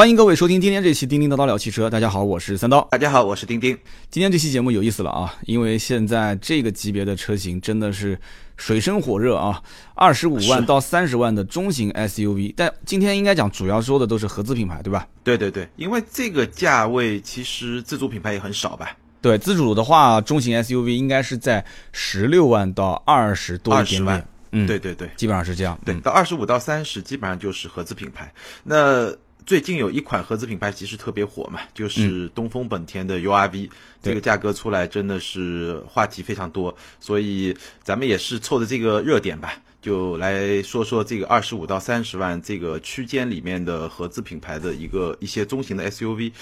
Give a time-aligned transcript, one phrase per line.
[0.00, 1.86] 欢迎各位收听今天这期《钉钉叨叨聊汽车》。
[1.90, 2.80] 大家好，我是三刀。
[2.90, 3.76] 大家好，我是丁丁。
[4.10, 8.18] 今天这期节目有意思了啊，因为现在这个级别的车型真的是
[8.56, 9.62] 水深火热啊，
[9.94, 12.54] 二十五万到三十万的中型 SUV。
[12.56, 15.06] 但今天应该讲主要说的都是合资品牌，对吧？
[15.22, 18.96] 对对对，因为这个价位其实自主品牌也很少吧？
[19.20, 21.62] 对，自主的话，中型 SUV 应该是在
[21.92, 24.26] 十六万到二十多一点点。
[24.52, 25.78] 嗯，对对对，基本上是这样。
[25.84, 28.32] 对，到二十五到三十，基本上就是合资品牌。
[28.64, 29.14] 那
[29.46, 33.68] 最近有一款合资品牌其实特别火嘛，就是东风本田的 URV，
[34.02, 46.32] 这个价格出来真的是话题非常多，所以咱们也是凑的这个热点吧，就来说说这个二十五到三十万这个区间里面的合资品牌的一个一些中型的 SUV。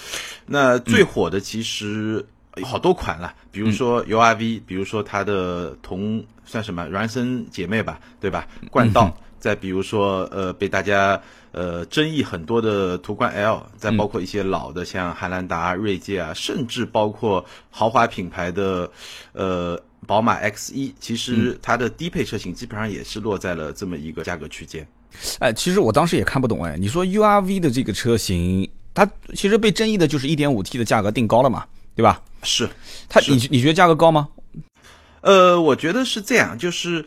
[0.46, 2.24] 那最火的其实
[2.62, 8.46] 好多款了，比如说 URV，比如说它的同算什么孪生姐妹吧，对吧？
[8.70, 9.16] 冠道。
[9.40, 11.22] 再比如说，呃，被大家
[11.58, 18.88] 呃争议很多的途观 L，再包括一些老的像汉兰达、锐界啊，甚至包括豪华品牌的
[19.32, 24.86] 呃宝马 X 一，其实它的低配车型基本上也是落在了这么一个价格区间。
[25.40, 32.22] 哎，其实我当时也看不懂哎，你说 URV 的这个车型，它其实被争议的就是 1.5T 的价格定高了嘛，对吧？
[32.44, 32.68] 是，
[33.08, 34.28] 它你你觉得价格高吗？
[35.22, 37.04] 呃，我觉得是这样，就是。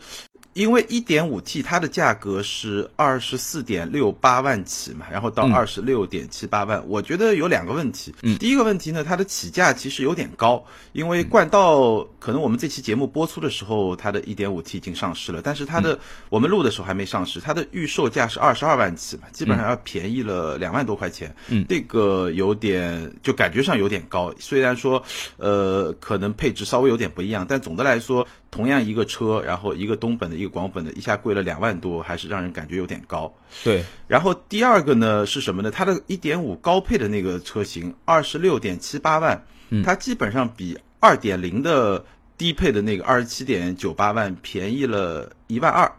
[0.54, 8.14] 因为一点五 T 它的价格是二十四点六八万起嘛，然后到二十六点七八万，我觉得有两个问题。
[8.22, 21.34] 嗯，第一个问题呢，它的起价其实有点高，因为冠道可能我们这期节目播出的时候，它的一点五 T 已经上市了，但是它的我们录的时候还没上市，它的预售价是二十二万起嘛，基本上要便宜了两万多块钱。
[21.48, 25.02] 嗯，这个有点就感觉上有点高，虽然说
[25.38, 28.26] 呃可能配置稍微有点不一样，但总的来说。
[28.52, 33.34] 同样一个车，然后一个东本的一个广本的，一下贵了两万多，还是让人感觉有点高。
[33.64, 35.70] 对，然后第二个呢是什么呢？
[35.70, 39.42] 它的一点五高配的那个车型，二十六点七八万，
[39.82, 42.04] 它基本上比二点零的
[42.36, 45.90] 低配的那个二十七点九八万便宜了一万二。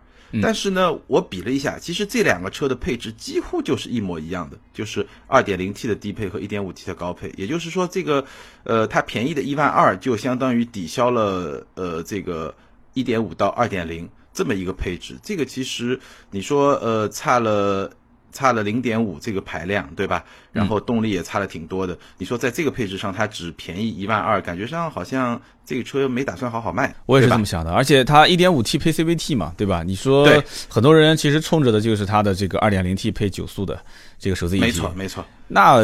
[0.41, 7.31] 但是呢，我比了一下，其实这两个车的配置几乎就是一模一样的，就是 2.0T 的低配和 1.5T 的高配。
[7.37, 8.25] 也就是说，这个，
[8.63, 12.55] 呃，它便宜的一万二就相当于抵消了，呃，这个
[12.95, 15.17] 1.5到2.0这么一个配置。
[15.21, 15.99] 这个其实
[16.31, 17.91] 你说，呃，差了。
[18.33, 20.25] 差了零点五这个排量，对吧？
[20.51, 21.97] 然后动力也差了挺多的。
[22.17, 26.93] 你说在这个配置上，它只便宜一万二，感觉上好像这个车没打算好好卖。
[27.05, 27.71] 我也是这么想的。
[27.71, 29.83] 而且它一点五 T 配 CVT 嘛，对吧？
[29.83, 30.27] 你说
[30.67, 33.79] 很多人其实冲着的就是它的这个二点零 T 配九速的
[34.19, 34.65] 这个手自一体。
[34.65, 35.25] 没错，没错。
[35.47, 35.75] 那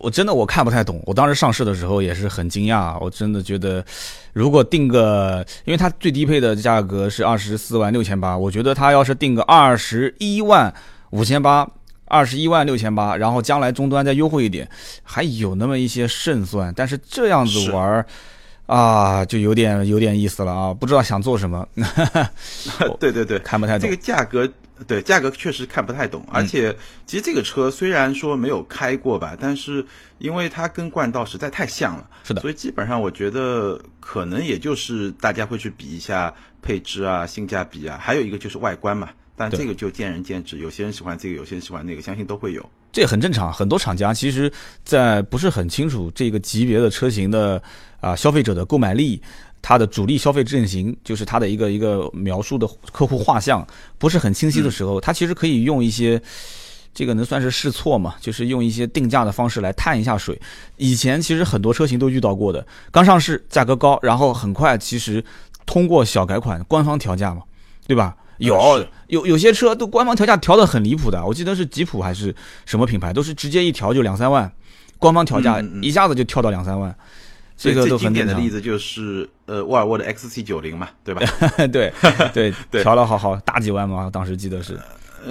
[0.00, 1.02] 我真的我看不太懂。
[1.06, 2.96] 我当时上市的时候也是很惊讶。
[3.00, 3.84] 我真的觉得，
[4.32, 10.72] 如果定个，因为它最低配的价格是二十四万六千八，我觉得它要是定个二十一万
[11.10, 11.68] 五千八。
[12.06, 14.68] 二十一万六千八，然后将来终端再优惠一点，
[15.02, 16.72] 还有那么一些胜算。
[16.74, 18.06] 但是这样子玩儿
[18.66, 20.74] 啊，就有点有点意思了啊！
[20.74, 21.66] 不知道想做什么。
[22.98, 23.88] 对对对，看不太懂。
[23.88, 24.48] 这个价格，
[24.88, 26.24] 对价格确实看不太懂。
[26.32, 26.74] 而且，
[27.06, 29.86] 其实这个车虽然说没有开过吧，但是
[30.18, 32.40] 因为它跟冠道实在太像了，是的。
[32.40, 39.10] 所以基本上我觉得可能也就是大家会去比一下配置啊、性价比啊，还有一个就是外观嘛。
[39.36, 42.64] 但这个就见仁见智，有些人喜欢这个，有些人喜欢那个，相信都会有。
[42.90, 44.50] 这也很正常，很多厂家其实，
[44.82, 47.62] 在不是很清楚这个级别的车型的
[48.00, 49.20] 啊消费者的购买力，
[49.60, 53.66] 它的主力消费阵型，就是它的一个一个描述的客户画像
[53.98, 56.18] 不是很清晰的时候，它其实可以用一些
[56.94, 60.40] 这个能算是试错嘛，就是用一些定价的方式来探一下水。
[60.78, 65.22] 以前其实很多车型都遇到过的，刚上市价格高，然后很快其实
[65.66, 67.42] 通过小改款官方调价嘛，
[67.86, 68.16] 对吧？
[68.38, 74.50] 有有有些车都官方调价调的很离谱的，我记得是吉普还是什么品牌，都是直接一调就两三万，
[74.98, 76.94] 官方调价一下子就跳到两三万，
[77.56, 81.22] 这个都很经典的例子就是呃沃尔沃的 XC 九零嘛，对吧？
[81.72, 81.92] 对
[82.32, 84.78] 对 对，调了好好大几万嘛，当时记得是。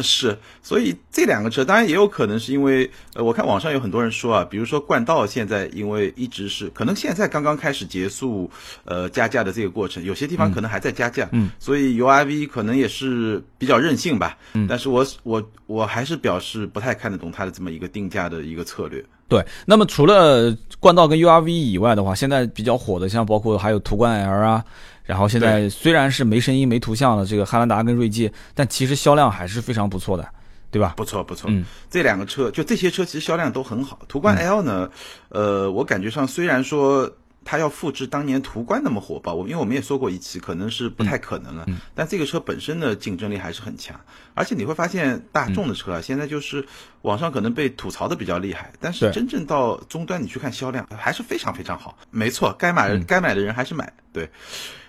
[0.01, 8.50] 是，所以这两个车当然也有可能是因为，呃，我看网上有很多人说啊，比如说冠道现在因为一直是可能现在刚刚开始结束，
[8.83, 19.04] 呃，加价的这个过程，有些地方可能还在加价，嗯，所以 URV 可能也是比较任性吧，嗯，但是我我我还是表示不太看得懂它的这么一个定价的一个策略。
[19.27, 24.63] 对，那么除了冠道跟 U R V 以外的话，现在比较火的像包括还有途观 L 啊。
[25.06, 30.28] 然后现在虽然是没声音、没图像了，这个汉兰达跟锐界，但其实销量还是非常不错的，
[30.72, 30.94] 对吧？
[30.98, 34.00] 不错不错，嗯，这两个车就这些车其实销量都很好。
[34.07, 34.90] 途观 L 呢，
[35.30, 37.12] 呃，我感觉上虽然说
[37.44, 41.63] 它要复制当年途观那么火爆，我因为我们也说过一期，可能是不太可能了。
[41.94, 43.96] 但这个车本身的竞争力还是很强，
[44.34, 46.66] 而且你会发现大众的车啊，现在就是
[47.04, 51.96] 网上可能被吐槽的比较厉害，但是真正到终端你去看销量还是非常非常好。
[52.10, 54.28] 没错，该买该买的人还是买，对。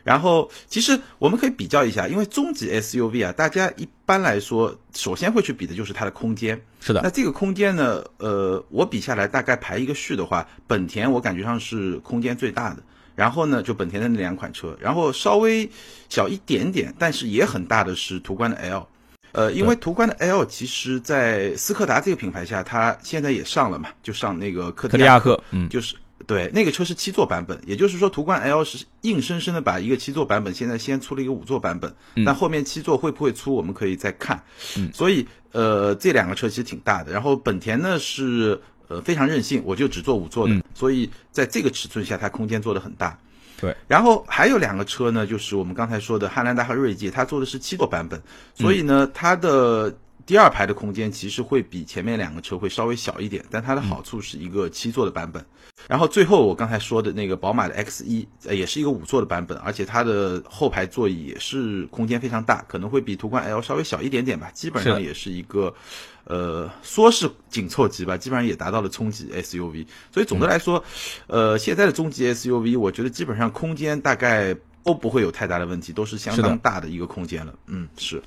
[0.06, 6.58] 然后其实我们可以比较一下，因为中级 SUV 啊，大家一般来说首先会去比的就是它的空间。
[6.80, 12.76] 是的，那这个空间呢，呃，我比下来大概排一个序的话，本田我感觉上是空间最大的。
[13.16, 15.68] 然后呢，就本田的那两款车，然后稍微
[16.08, 18.86] 小一点点，但是也很大的是途观的 L。
[19.32, 25.96] 呃，因为途观的 L 其实，在斯柯达这个品牌下，它现在也上了嘛，就上那个柯柯迪亚克，克，嗯，就是
[26.26, 34.42] 对那个车是七座版本，也就是说途观 L 是硬生生的把一个七座版本现在先出了一个五座版本，那后面七座会不会出，我们可以再看。
[34.76, 37.12] 嗯所以呃，这两个车其实挺大的。
[37.12, 43.18] 然后本田呢是呃非常任性，我就只做五座的，嗯所以在这个尺寸下，它空间做的很大。
[43.58, 48.20] 对，然后还有两个车呢，就是我们刚才说的汉兰达和锐界，它做的是七座版本，
[48.54, 49.94] 所以呢，它的
[50.26, 55.42] 第二排的空间其实会比前面两个车会稍微小一点，但它的好处是一个七座的版本。
[55.86, 65.72] 然后最后我刚才说的那个宝马的 X 一，呃，也是一个五座的版本，而且它的后排座椅也是空间非常大，可能会比途观 L 稍微小一点点吧，基本上也是一个，
[66.24, 69.86] 呃，说是紧凑级吧，基本上也达到了中级 SUV。
[70.10, 70.82] 所以总的来说，
[71.28, 77.54] 呃，现在的中级 SUV，我觉得基本上空间大概都不会有太大的问题，都是相当大的一个空间了。
[77.66, 78.20] 嗯，是。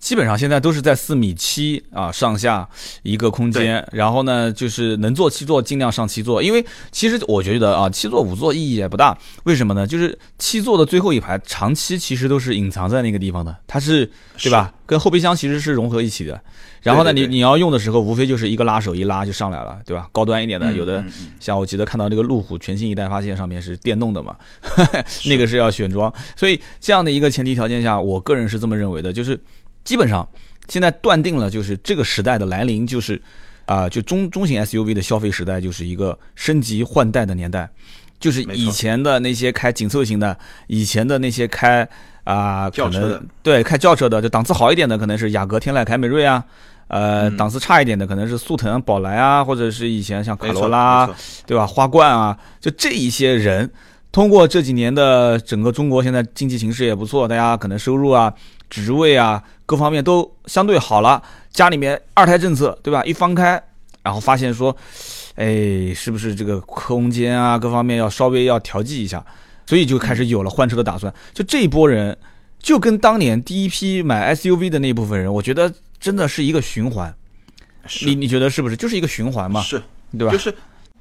[0.00, 2.68] 基本上现在都是在四米七啊上下
[3.02, 9.86] 一个空间，然后呢，就是能坐七座尽量上七座，因为其实我觉得啊，七座五座意义也不大，为什么呢？
[9.86, 14.72] 就是七座的最后一排长期其实都是隐藏在那个地方的，它是对吧？
[14.86, 16.40] 跟后备箱其实是融合一起的。
[16.82, 20.08] 然后呢，你你要用的时候，无非就是一个拉手一拉就上来了，对吧？
[20.12, 21.04] 高端一点的，嗯有的
[21.38, 24.34] 像我记得看到那个路虎全新一代发现上面是电动的嘛，
[25.28, 29.38] 那个是要选装，所以这样的一个前提条件下，我个人是这么认为的，就是
[29.84, 30.26] 基本上
[30.68, 33.20] 现在断定了，就是这个时代的来临，就是
[33.66, 37.68] 啊、就中中型 SUV 的消费时代，就是一个升级换代的年代，
[38.18, 40.36] 就是以前的那些开紧凑型的，
[40.66, 41.88] 以前的那些开
[42.24, 46.44] 啊、可能轿车的对开轿车的，就档次好一点的，可能是雅阁、天籁、凯美瑞啊。
[46.88, 51.08] 呃，嗯档次差一点的可能是速腾、宝来啊，或者是以前像卡罗拉
[51.46, 51.64] 对吧？
[51.64, 53.70] 花冠啊，就这一些人，
[54.10, 58.34] 通过这几年的整个中国现在经济形势也不错，大家可能收入啊、
[58.68, 61.22] 职位啊各方面都相对好了，
[61.52, 63.04] 家里面二胎政策，对吧？
[63.04, 63.62] 一放开，
[64.02, 64.76] 然后发现说，
[65.36, 69.24] 哎，是不是这个空间啊各方面要稍微要调剂一下，
[69.66, 71.14] 所以就开始有了换车的打算。
[71.32, 72.18] 就这一波人，
[72.58, 77.14] 就跟当年第一批买 SUV 的那部分人，我觉得真的是一个循环。
[78.04, 78.76] 你你觉得是不是？
[78.76, 79.80] 就是一个循环嘛，是，
[80.18, 80.36] 对吧就？
[80.38, 80.52] 是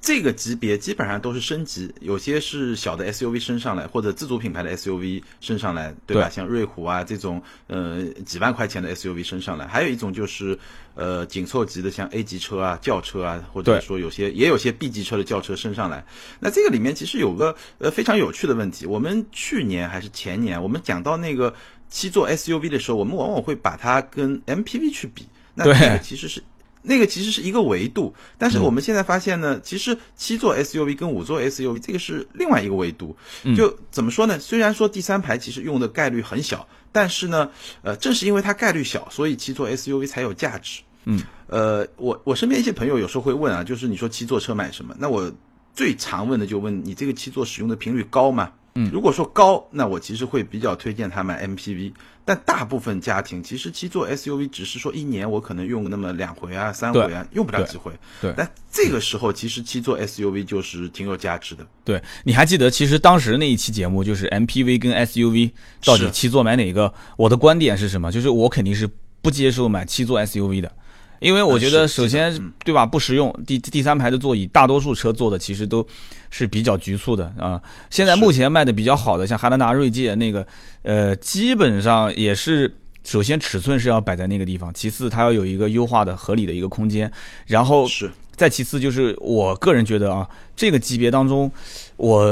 [0.01, 6.29] 这个级别基本上都是升级，有些是小的 SUV 升上来，或者自主品牌的 SUV 升上来，对吧？
[6.29, 10.57] 对像瑞虎啊这种呃几万块钱的 SUV 升上来，还有一种就是
[10.95, 16.05] 呃紧凑级的，像 A 级车啊、轿车啊，或者说有些也有些 B 级车的轿车升上来。
[16.39, 21.53] 那这个里面其实有个呃非常有趣的问题，我们去年还是前年，我们讲到那个
[21.89, 26.41] 七座 SUV 的时候，我们往往会把它跟 MPV 去比，那这个其实是。
[26.81, 33.15] 那个其实是一个维度，但是嗯我们现在发现呢，其实七座 SUV 跟五座 SUV 这个是另外一个维度。
[33.43, 34.39] 嗯就怎么说呢？
[34.39, 37.49] 虽然说第三排其实用的概率很小，但是呢，
[37.81, 40.81] 呃，正是因为它概率小，所以七座 SUV 才有价值。
[41.05, 44.95] 嗯，呃，我我身边一些朋友有时候会问啊，就是你说七座车买什么？
[44.99, 45.31] 那我
[45.73, 48.51] 最常问的就问你这个七座使用的频率高吗？
[48.81, 51.91] 嗯，如果说高，那我其实会比较推荐他买 MPV。
[52.25, 57.91] 但大部分家庭其实七座 SUV 只是说一年我可能用那么两回啊、三回啊，用不了几回。
[58.21, 61.65] 对但这个时候其实七座 SUV 就是挺有价值的。
[61.83, 65.49] 对，你还记得其实当时那一期节目就是 MPV 跟 SUV
[65.83, 66.93] 到底是七座买哪个？
[67.17, 68.11] 我的观点是什么？
[68.11, 68.87] 就是我肯定是
[69.23, 70.71] 不接受买七座 SUV 的，
[71.19, 75.85] 因为我觉得首先、对吧不实用，第第三排的座椅大多数车坐的其实都
[76.29, 80.45] 是比较局促的啊、现在目前卖的比较好的像汉兰达、锐界那个，
[80.83, 82.75] 呃，基本上也是。
[83.05, 87.11] 首先，尺寸是要摆在那个地方；其次，它要有一个优化的、合理的一个空间。
[87.47, 91.49] 然后，是再其次就是我个人觉得啊，这个级别当中，
[91.95, 92.29] 我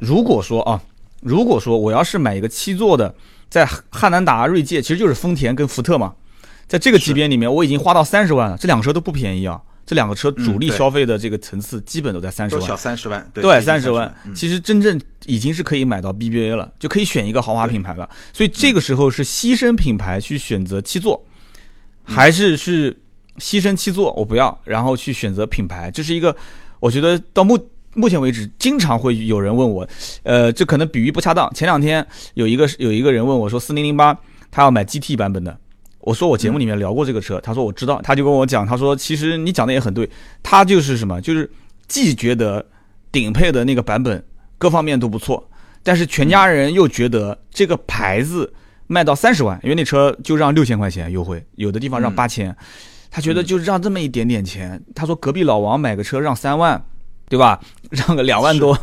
[0.00, 0.82] 如果说啊，
[1.22, 3.14] 如果说我要是买一个七座的，
[3.48, 6.12] 在汉兰达、锐界，其实就是丰田跟福特嘛，
[6.70, 9.60] 在这个级别里面，我已经花到三十万了，这两个车都不便宜啊。
[9.84, 18.08] 这两个车主力消费的这个层次基本都在三十万，小三十万，对三十万，嗯其实真正已经是可以买到 BBA 了，就可以选一个豪华品牌了。
[18.32, 21.20] 所以这个时候是牺牲品牌去选择七座，
[22.04, 22.96] 还是是
[23.38, 25.90] 牺牲七座我不要，然后去选择品牌？
[25.90, 26.36] 这是一个，
[26.78, 27.58] 我觉得到目
[27.94, 29.88] 目前为止，经常会有人问我，
[30.22, 31.52] 呃，这可能比喻不恰当。
[31.52, 34.16] 前两天有一个有一个人问我说，四零零八
[34.52, 35.58] 他要买 GT 版本的，
[36.00, 40.08] 我说我节目里面聊过这个车，他说我知道，他就跟我讲，他说其实你讲的也很对，
[40.42, 41.50] 他就是什么，就是
[41.88, 42.64] 既觉得
[43.12, 44.22] 顶配的那个版本
[44.56, 45.46] 各方面都不错，
[45.82, 48.52] 但是全家人又觉得这个牌子
[48.86, 52.54] 卖到三十万，因为那车就让六千块钱优惠，有的地方让八千，
[53.10, 56.82] 他觉得就让这么一点点钱，他说隔壁老王买个车让三万，
[57.28, 57.60] 对吧？
[57.90, 58.78] 让个两万多，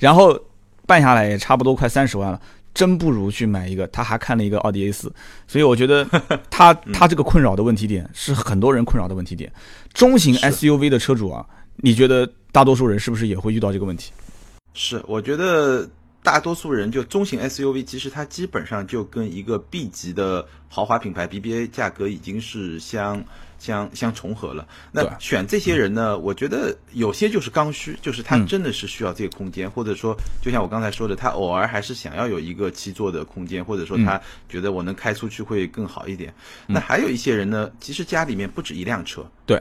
[0.00, 0.38] 然后
[0.86, 2.40] 办下来也差不多快三十万了。
[2.78, 5.12] 真不如去买一个，他还看了一个奥迪 A 四，
[5.48, 6.06] 所以我觉得
[6.48, 9.52] 他他这个困扰的问题点是很多人困扰的问题点。
[9.92, 11.44] 中型 SUV 的车主啊，
[11.78, 14.12] 你觉得大多数人是不是也会遇到这个问题？
[14.74, 15.88] 是，我觉得
[16.22, 23.24] 大多数人就中型 SUV，其实它基本上就跟一个 B 级的豪华品牌 BBA 价格已经是相。
[23.58, 26.16] 相相重合了，那选这些人呢？
[26.16, 36.32] 我觉得有些就是刚需，就是他真的是需要这个空间，或者说，就像我刚才说的，他偶尔还是想要有一个七座的空间，或者说他觉得我能开出去会更好一点。
[36.68, 39.60] 那还有一些人呢，其实家里面不止一辆车，对，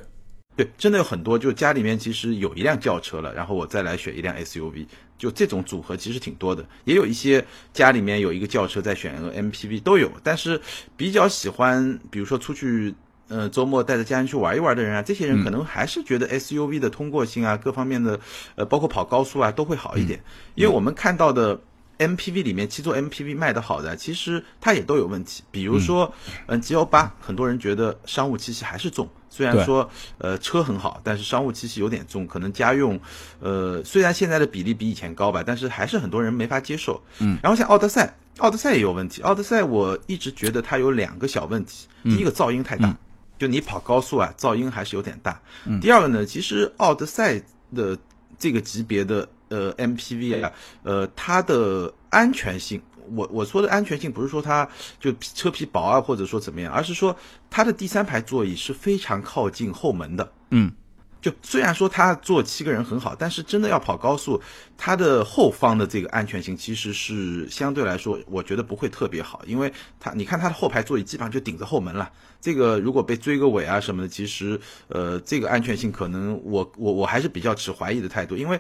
[0.56, 4.86] 对，真的有很多，就家里面其实有一辆轿车了，然后我再来选一辆 SUV，
[5.18, 6.66] 就这种组合其实挺多的。
[6.86, 10.62] 也有一些家里面有一个轿车，在选个 MPV 都有，但是
[10.96, 12.94] 比较喜欢，比如说出去。
[13.30, 18.18] 呃，周末带着家人去玩一玩的人啊，这些人可能还是觉得 SUV 的通过性啊，各方面的，
[18.56, 20.24] 呃，包括跑高速啊，都会好一点。
[20.56, 21.60] 因为我们看到的
[21.98, 25.44] MPV 里面，七座 MPV 卖的好的，其实它也都有问题。
[25.52, 26.14] 比如说，
[26.46, 29.10] 嗯，G L 八，很多人觉得商务气息还是重。
[29.30, 33.00] 虽然说，呃，车很好，但是商务气息有点重，可能家用，
[33.40, 37.02] 呃，虽然现在的比例比以前高吧，但是还是很多人没法接受。
[37.20, 37.38] 嗯。
[37.44, 39.22] 然后像奥德赛，奥德赛也有问题。
[39.22, 42.96] 奥德赛我一直觉得它有两个小问题，第一个噪音太大。
[43.38, 45.40] 就你跑高速啊，噪音还是有点大。
[45.66, 47.40] 嗯第二个呢，其实奥德赛
[47.76, 47.96] 的
[48.40, 52.82] 这个级别的呃 MPV 啊，呃，它的安全性，
[53.16, 54.68] 我我说的安全性不是说它
[55.00, 57.16] 就车皮薄啊，或者说怎么样，而是说
[57.50, 60.32] 它的第三排座椅是非常靠近后门的。
[60.52, 60.72] 嗯。
[61.20, 64.40] 就虽然说它坐七个人很好，但是真的要跑高速，
[64.78, 72.10] 它的后方的这个安全性其实是相对来说，我觉得不会特别好，因为它你看它的后排座椅基本上就顶着后门了，
[72.40, 78.58] 这个如果被追个尾啊什么的，其实呃这个安全性可能我我我还是比较持怀疑的态度，因为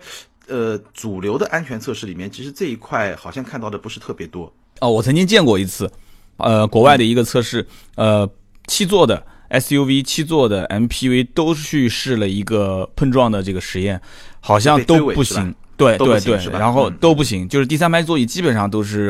[0.47, 4.51] 呃主流的安全测试里面，其实这一块好像看到的不是特别多。
[4.79, 5.91] 哦，我曾经见过一次，
[6.37, 8.29] 呃国外的一个测试，呃
[8.67, 9.23] 七座的。
[9.49, 14.01] SUV 七座的 MPV 都去试了一个碰撞的这个实验，
[14.41, 15.55] 好像都不行。
[15.77, 19.09] 对对对，然后都不行，就是第三排座椅基本上都是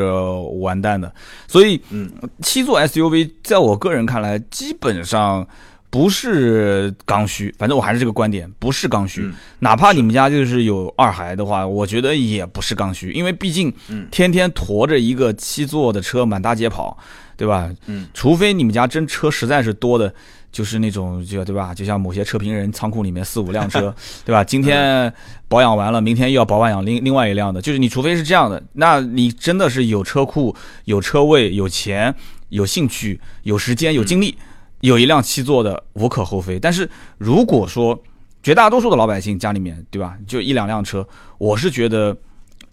[0.60, 1.12] 完蛋的。
[1.48, 2.08] 所以，嗯，
[2.40, 5.44] 七座 SUV 在我个人看来，基本上
[5.90, 7.54] 不是刚需。
[7.58, 9.30] 反正我还是这个观点，不是刚需。
[9.60, 13.72] 哪怕你们家就是有二孩的话，我觉得也不是刚需，因为毕竟，
[14.10, 16.98] 天天驮着一个七座的车满大街跑。
[17.38, 17.70] 对吧？
[17.86, 20.12] 嗯，除非你们家真车实在是多的，
[20.50, 21.72] 就是那种就对吧？
[21.72, 23.94] 就像某些车评人仓库里面四五辆车，
[24.26, 24.42] 对吧？
[24.42, 25.12] 今天
[25.46, 30.52] 保养完了，明天又要保养另另外一辆的，就是你除非是这样的，那你真的是有车库、
[30.86, 32.12] 有车位、有钱、
[32.48, 34.36] 有兴趣、有时间、有精力，
[34.80, 36.58] 有一辆七座的无可厚非。
[36.58, 38.02] 但是如果说
[38.42, 40.16] 绝大多数的老百姓家里面，对吧？
[40.26, 41.06] 就一两辆车，
[41.38, 42.16] 我是觉得。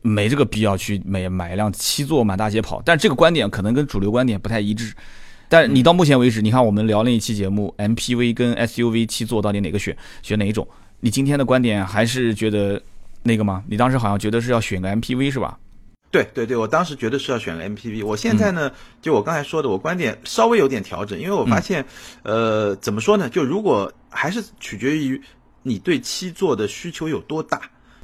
[0.07, 4.93] 没这个必要去买买一辆七座满大街跑，但这个观点可能跟主流观点不太一致。
[5.49, 10.67] 但你到目前为止，你看我们聊那一期节目，MPV 跟 SUV 七座到底哪个选，选哪一种？
[10.99, 12.79] 你今天的观点还是觉得
[13.23, 13.63] 那个吗？
[13.67, 15.57] 你当时好像觉得是要选个 MPV 是吧？
[16.11, 18.05] 对对对，我当时觉得是要选个 MPV。
[18.05, 18.71] 我现在呢，
[19.01, 21.85] 就我刚才说的，我观点稍微有点调整，因为我发现，
[22.23, 23.29] 呃，怎么说呢？
[23.29, 25.21] 就如果还是取决于
[25.61, 27.61] 你对七座的需求有多大。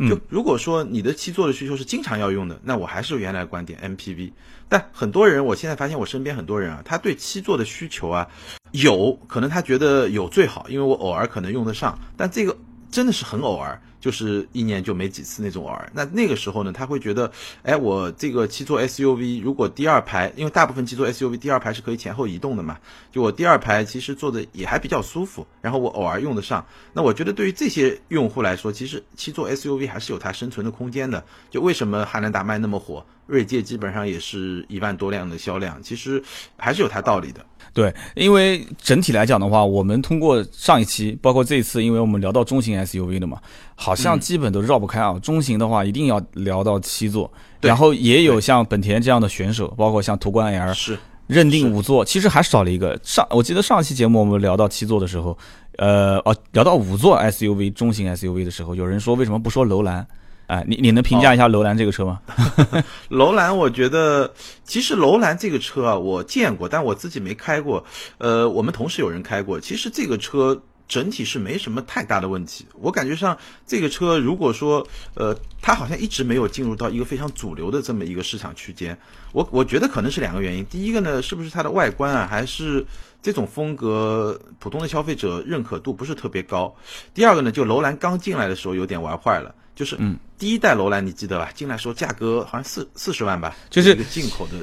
[0.09, 4.31] 就如果说你的七座的需求是经常要用的，那我还是原来观点 MPV。
[4.67, 8.27] 但很多人，我现在发现我身边很多人啊，他对七座的需求啊，
[8.71, 12.57] 有可能他觉得有最好，因为我偶尔可能用得上，但这个
[12.89, 13.79] 真的是很偶尔。
[14.01, 17.31] 就是一年就没几次那种偶尔，那那个时候呢，他会觉得，
[17.61, 22.79] 哎，我这个七座 SUV 如果第二排，因为大部分七座 SUV 第二排是可以前后移动的嘛，
[23.11, 26.65] 就我第二排其实坐的也还比较舒服，然后我偶尔用得上。
[26.91, 31.23] 那我觉得对于这些用户来说，其实七座 SUV 还是有它生存的空间的。
[31.51, 36.21] 就为什么汉兰达卖那么火，锐界基本上也是一万多辆的销量，其实
[36.57, 37.39] 还是有它道理的。
[37.73, 43.39] 对，因为整体来讲的话，我们通过上一期，包括这一次，因为我们聊到中型 SUV 的嘛，
[43.75, 45.17] 好像基本都绕不开啊。
[45.19, 52.99] 中型的话，一定要聊到七座，然后也有像本田这样的选手，包括像途观 L 是认定五座，其实还少了一个。
[53.01, 55.37] 上我记得上一期节目我们聊到七座的时候，
[55.77, 60.05] 呃哦，聊到五座 SUV 中型 SUV 的时候，有人说为什么不说楼兰？
[60.51, 62.19] 哎，你你能评价一下楼兰这个车吗？
[63.07, 64.33] 楼兰，我觉得
[64.65, 67.85] 其实楼兰这个车啊，我见过，但我自己没开过。
[68.17, 70.61] 呃，我们同事有人开过，其实这个车。
[70.87, 78.97] 整体是没什么太大的问题，我感觉上这个车，如果说，呃，它好像一直没有进入到一个非常主流的这么一个市场区间，
[79.31, 82.85] 我我觉得可能是两个原因，第一个呢，是不是它的外观啊，还是
[83.21, 86.75] 这种风格，普通的消费者认可度不是特别高，
[87.13, 91.49] 第二个呢，就楼兰刚进来的时候有点玩坏了，就是嗯，第一代楼兰你记得吧？
[91.55, 94.53] 进来时候价格好像四四十万吧，就是进口的，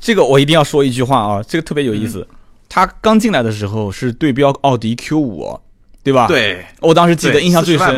[0.00, 2.26] 这个我一定要说一句话啊，这个特别有意思。
[2.68, 5.58] 他刚进来的时候是对标奥迪 Q 五，
[6.02, 6.26] 对吧？
[6.26, 7.96] 对，我当时记得印象最深，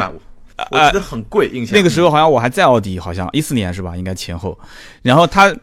[0.71, 1.49] 我记得很贵。
[1.49, 3.97] 印象那个时候好像我还在奥迪，好像一四年是吧？
[3.97, 4.59] 应该前后。
[5.03, 5.55] 然后他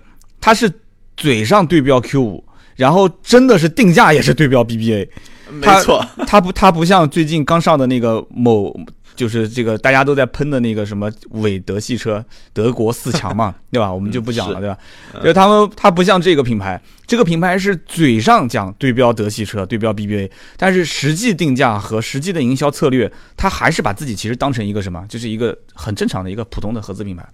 [0.42, 0.72] 他是
[1.16, 2.44] 嘴上对标 Q 五，
[2.76, 5.08] 然后真的是定价也是对标 BBA。
[5.50, 8.76] 没错，他不他不像最近刚上的那个某。
[9.16, 13.92] 就是这个大家都在喷的那个什么韦德系车，德国四强嘛， 对吧？
[13.92, 14.78] 我们就不讲了，对吧？
[15.24, 27.28] 就他们，它不像这个品牌，这个品牌是嘴上讲对标德系车，对标 BBA，但是实际定价和实际的营销策略，它还是把自己其实当成一个什么，就是一个很正常的一个普通的合资品牌。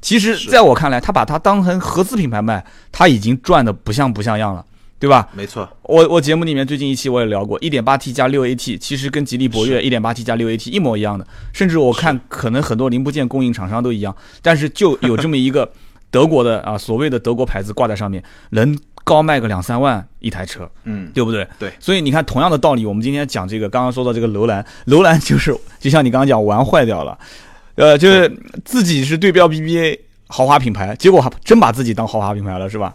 [0.00, 4.64] 其实，在我看来，他把它当成合资品牌卖，他已经赚的不像不像样了。
[4.98, 5.28] 对吧？
[5.34, 15.70] 没错，我我节目里面最近一期我也聊过，一点八 T 加六 AT，其实跟吉利博越一点八 T 加六 AT 一模一样的，甚至我看可能很多零部件供应厂商都一样，但是就有这么一个
[16.10, 21.46] 德国的啊，所谓的德国牌子挂在上面，能高卖个两三万一台车，嗯，对不对？
[21.58, 27.18] 对，所以你看，同样的道理，我们今天讲这个，刚刚说到这个楼兰，楼兰就是就像你刚刚讲玩坏掉了，
[27.74, 28.34] 呃，就是
[28.64, 29.98] 自己是对标 BBA
[30.28, 32.94] 豪华品牌，结果还真把自己当豪华品牌了，是吧？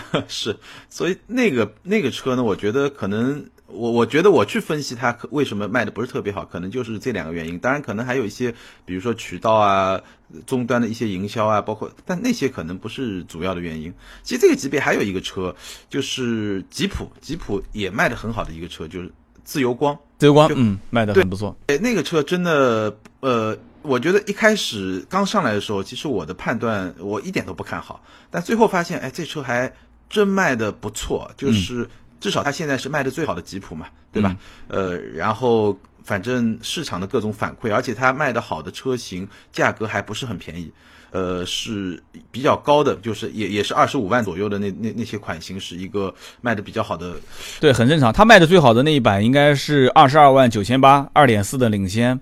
[0.28, 0.56] 是，
[0.88, 7.58] 所以那个那个车呢，我觉得可能我我觉得我去分析它为什么卖的不是特别好，可能就是这两个原因。
[7.58, 10.00] 当然，可能还有一些，比如说渠道啊、
[10.46, 13.92] 终端的一些营销啊，包括，但那些可能不是主要的原因。
[14.22, 15.54] 其实这个级别还有一个车，
[15.90, 19.12] 就是吉普，吉普也卖的很好的一个车，就是
[19.44, 19.98] 自由光。
[20.18, 21.56] 自由光，嗯，卖的很不错。
[21.66, 23.56] 哎，那个车真的，呃。
[23.84, 29.72] 我觉得一开始刚上来的时候，其实我的判断我一点都不看好，但最后发现，哎，这车还
[30.12, 31.88] 真卖的不错，就是
[32.20, 34.36] 至少它现在是卖的最好的吉普嘛，对吧？
[34.68, 40.70] 呃，然后反正市场的各种反馈，而且它卖的好的车型价格还不是很便宜，
[41.12, 47.14] 呃，是比较高的，就是也也是二十五万左右的那那那些款型是一个卖的比较好的，
[47.58, 48.12] 对，很正常。
[48.12, 52.20] 它卖的最好的那一版应该是二十二万九千八，二点四的领先。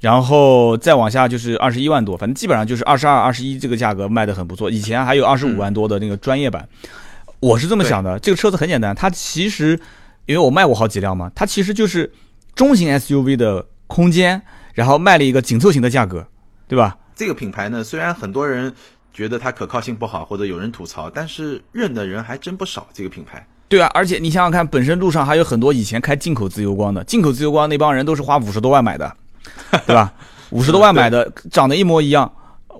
[0.00, 4.70] 然后再往下就是二十一万多，反正基本上就是二十二、二十一这个价格卖的很不错。
[4.70, 6.66] 以前还有二十五万多的那个专业版，
[7.40, 8.18] 我是这么想的。
[8.18, 9.78] 这个车子很简单，它其实
[10.26, 12.12] 因为我卖过好几辆嘛，它其实就是
[12.54, 14.40] 中型 SUV 的空间，
[14.74, 16.26] 然后卖了一个紧凑型的价格，
[16.68, 16.96] 对吧？
[17.16, 18.72] 这个品牌呢，虽然很多人
[19.12, 22.86] 觉得它可靠性不好，或者有人吐槽，但是认的人还真不少。
[22.92, 29.16] 这个品牌，对啊，而且你想想看，本身路上还有很多以前开进口自由光的，进口自由光那帮人都是花五十多万买的。
[29.86, 30.12] 对吧？
[30.50, 32.30] 五十多万买的，长得一模一样。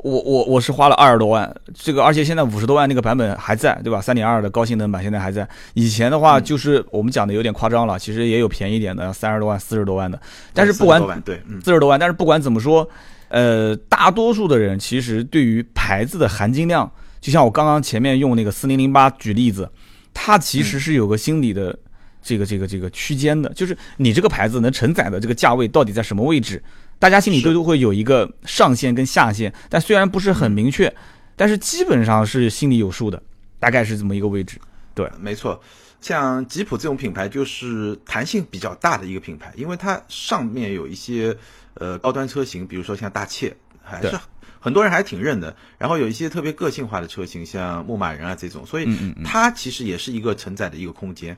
[0.02, 4.00] 我我我是花了二十多万，这个而且现在五十多万那个版本还在，对吧？
[4.00, 5.48] 三点二的高性能版现在还在。
[5.74, 10.20] 以前的话就是我们讲的有点夸张了，其实也有便宜点的，三十多万、四十多万的。
[10.52, 12.88] 但是不管对四十多万，但是不管怎么说，
[13.28, 19.70] 呃，大多数的人其实对于牌子的含金量，就像我刚刚前面用那个四零零八举例子，
[20.14, 21.78] 它其实是有个心理的。
[22.22, 26.62] 这个这个这个区间的，就是你这个牌子能承载的这个价位到底在什么位置？
[27.00, 30.94] 大家心里都都会有一个上限跟下限，但虽然不是很明确，
[31.34, 33.20] 但是基本上是心里有数的，
[33.58, 34.60] 大概是这么一个位置。
[34.94, 35.60] 对，没错。
[36.00, 41.36] 像吉普这种品牌就是弹性比较大的一个品牌，因为它上面有一些
[41.74, 44.16] 呃高端车型，比如说像大切，还是。
[44.62, 48.86] 很多人还挺认的，然后有一些特别个性化的车型，像牧马人啊这种，所以
[49.24, 51.34] 它其实也是一个承载的一个空间。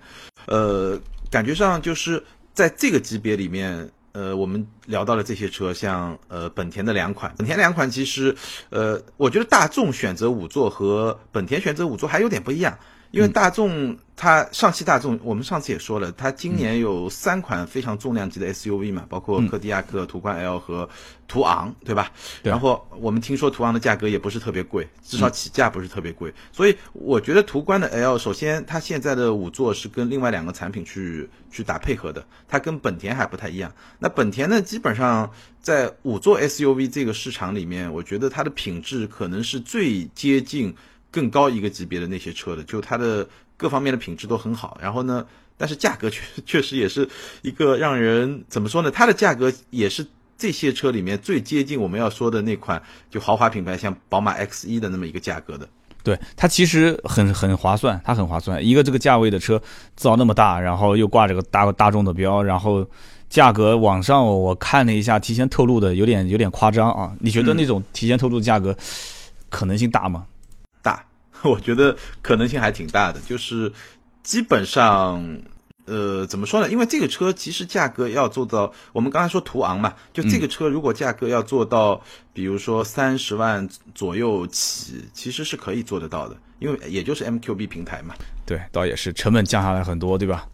[0.46, 2.20] 呃，感觉上就是
[2.52, 8.34] 在这个级别里面，呃，我们聊到了这些车，像呃本田的两款，本田两款其实，
[8.70, 12.78] 呃，我觉得大众选择五座和本田选择五座还有点不一样。
[13.12, 20.88] 因为大众，它上汽大众，我们上次也说了，它今年有三款非常重量级的 SUV 嘛，包括柯迪亚克、途观 L 和
[21.28, 22.10] 途昂，对吧？
[22.42, 33.70] 然后我们听说途昂的价格也不是特别贵，至少起价不是特别贵，所以我觉得途观的 L，首先它现在的五座是跟另外两个产品去去打配合的，它跟本田还不太一样。
[33.98, 40.74] 那本田呢，基本上在五座 SUV 这个市场里面，我觉得它的品质可能是最接近。
[41.12, 43.24] 更高一个级别的那些车的，就它的
[43.56, 44.76] 各方面的品质都很好。
[44.82, 45.24] 然后呢，
[45.56, 47.08] 但是价格 确确实也是
[47.42, 48.90] 一个让人怎么说呢？
[48.90, 50.04] 它的价格也是
[50.36, 55.68] 这些车里面最接近我们要说的那款就豪华品牌，像宝马 X 一的那么一个价格的。
[56.02, 58.64] 对它其实很很划算，它很划算。
[58.66, 59.62] 一个这个价位的车
[59.94, 62.84] 造那么大，然后又挂着个大大众的标，然后
[63.28, 67.12] 价格网上我看了一下，提前透露的有点有点夸张啊。
[67.20, 68.76] 你觉得那种提前透露的价格
[69.48, 70.26] 可能性大吗？
[71.42, 73.72] 大， 我觉得可能性还挺大的，就是
[74.22, 75.42] 基本上。
[75.84, 76.70] 呃，怎么说呢？
[76.70, 82.00] 因为这个车其实价格要做到，我们刚才说途昂嘛，就这个车如果价格要做到，
[82.32, 88.14] 比如说三十万左右起，其实是可以做得到的，因为也就是 MQB 平台嘛。
[88.46, 90.46] 对，倒也是，成本降下来很多，对吧？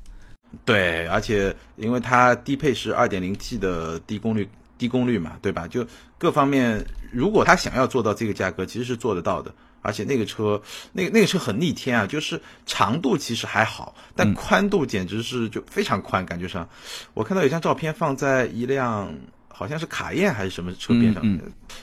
[0.65, 4.49] 对，而且因为它低配是二点零 T 的低功率，
[4.79, 5.69] 低功率嘛，对吧？
[5.69, 9.55] 就各方面，如果他想要做到这个价格，其实是做得到的。
[9.81, 10.61] 而且那个车，
[10.93, 16.69] 那个那个车很逆天啊，就是长度其实还好，但宽度简直是就非常宽，感觉上，
[17.15, 19.09] 我看到有张照片放在一辆
[19.49, 21.23] 好像是卡宴还是什么车边上，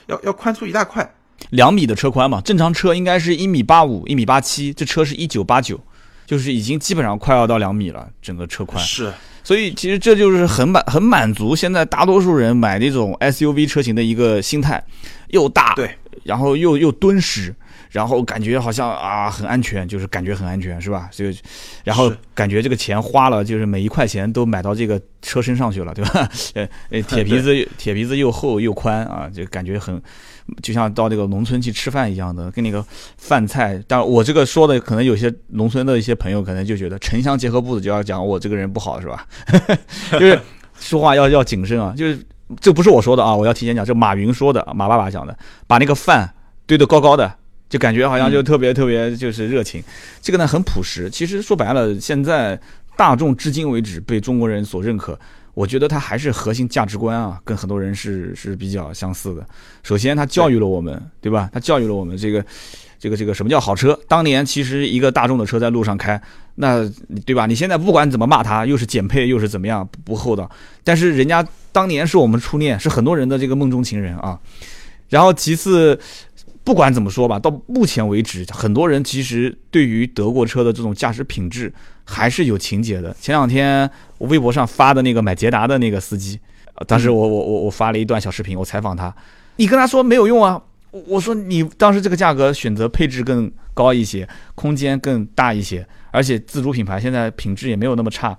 [0.06, 1.10] 要要宽出一大块，
[1.50, 5.80] 两米的车宽嘛，正常车应该是一米八五、一米八七，这车是一九八九，
[6.26, 8.82] 就是已经基本上快要到两米了，整个车宽。
[8.84, 14.84] 是，所以其实这就是很满很满足现在大多数人买那种 SUV 车型的一个心态，
[15.28, 15.90] 又大对，
[16.22, 17.54] 然后又又敦实。
[17.96, 21.08] 然后感觉好像啊很安全，就是感觉很安全，是吧？
[21.10, 21.34] 所以，
[21.82, 26.28] 然后感觉这个钱花了，就是每一块钱都买到这个车身上去了，对吧？
[26.52, 29.98] 呃呃，铁皮子铁皮子又厚又宽啊，就感觉很，
[30.62, 32.84] 就像到这个农村去吃饭一样的，跟那个
[33.16, 33.82] 饭菜。
[33.88, 39.26] 但我这个说的，可能有些农村的一些朋友可能就觉得城乡结合部的就要讲我这个人不好，是吧？
[40.12, 40.38] 就是
[40.78, 42.20] 说话要要谨慎啊，就是
[42.60, 45.34] 这不是我说的啊，我要提前讲，这马云说的，马爸爸讲的，
[45.66, 46.30] 把那个饭
[46.66, 47.32] 堆得高高的。
[47.68, 49.82] 就感觉好像就特别特别就是热情，
[50.22, 51.10] 这个呢很朴实。
[51.10, 52.58] 其实说白了，现在
[52.96, 55.18] 大众至今为止被中国人所认可，
[55.52, 59.44] 我觉得它还是核心价值观啊，跟很多人是是比较相似的。
[59.82, 61.50] 首先，它教育了我们，对吧？
[61.52, 62.44] 它教育了我们这个
[63.00, 63.98] 这个这个什么叫好车？
[64.06, 66.20] 当年其实一个大众的车在路上开，
[66.54, 66.88] 那
[67.24, 67.46] 对吧？
[67.46, 70.48] 你现在不管怎么骂它，又是减配又是怎么样不厚道，
[70.84, 74.38] 但是人家当年是我们初恋，是很多人的这个梦中情人啊。
[75.08, 75.98] 然后其次。
[76.66, 83.14] 不管怎么说吧，到目前为止，很多人其实对于德国车的这种驾驶品质还是有情节的。
[83.20, 86.40] 前两天我微博上发的那个买捷达的那个司机，
[86.88, 89.14] 当时我我我我发了一段小视频，我采访他，
[89.58, 98.36] 你跟他说没有用啊，我说你当时这个价格选择配置更高一些，空间更大一些，而且自主品牌现在品质也没有那么差，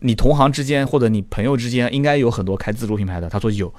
[0.00, 3.72] 你同行之间或者你朋友之间应该有很多开自主品牌的，他说有。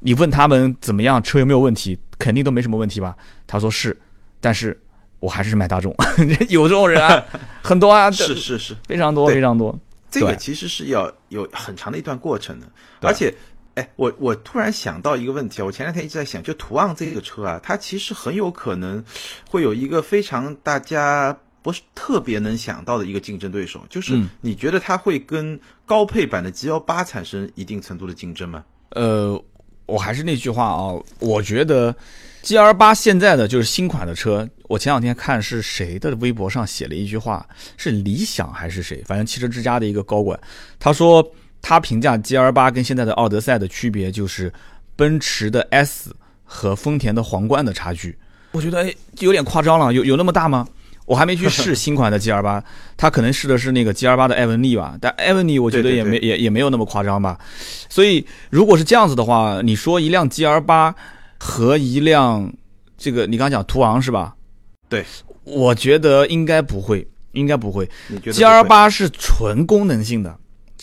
[0.00, 1.98] 你问他们怎么样，车有没有问题？
[2.18, 3.16] 肯定都没什么问题吧？
[3.46, 3.98] 他说是，
[4.40, 4.78] 但是
[5.20, 5.94] 我还是买大众。
[6.50, 7.24] 有这种人啊，
[7.62, 9.78] 很多啊，是是是，非常多非常多。
[10.10, 12.66] 这个其实是要有很长的一段过程的。
[13.00, 13.32] 而且，
[13.74, 19.02] 哎，我我突然想到一个问题啊，我前两天一直在想，就途昂这个车啊，它其实很有可能
[19.48, 28.64] 会有一个非常大家不是特别能想到的一个竞争对手，就是你觉得它会跟高配版的 G 幺八产生一定程度的竞争吗？
[28.90, 29.42] 呃。
[29.90, 31.94] 我还是那句话啊，我觉得
[32.42, 34.48] G R 八现在的就是新款的车。
[34.68, 37.44] 我前两天看是谁的微博上写了一句话，
[37.76, 39.02] 是理想还是谁？
[39.04, 40.38] 反正汽车之家的一个高管，
[40.78, 41.28] 他说
[41.60, 44.52] 他评价 G R 八跟现在的奥德赛的区别就是
[44.94, 48.16] 奔驰的 S 和丰田的皇冠的差距。
[48.52, 50.66] 我觉得哎，有点夸张了，有有那么大吗？
[51.10, 52.62] 我还没去 试新款的 G R 八，
[52.96, 57.36] 他可能试的是那个 G R 八的艾文利吧，但艾文利我觉得也没也也没有那么夸张吧。
[57.88, 60.94] 所以如果是这样子的话，你说一辆 G R 八
[61.36, 62.52] 和一辆
[62.96, 64.36] 这个你刚刚讲途昂是吧？
[64.88, 65.04] 对，
[65.42, 67.90] 我觉得应该不会，应该不会。
[68.30, 70.38] ？G R 八是纯功能性的，